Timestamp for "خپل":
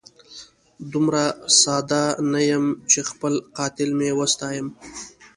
3.09-3.33